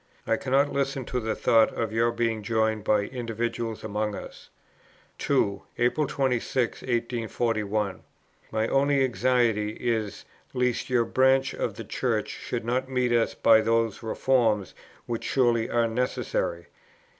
[0.25, 4.49] I cannot listen to the thought of your being joined by individuals among us."
[5.19, 5.61] 2.
[5.77, 8.01] "April 26, 1841.
[8.49, 10.25] My only anxiety is
[10.55, 14.73] lest your branch of the Church should not meet us by those reforms
[15.05, 16.65] which surely are necessary.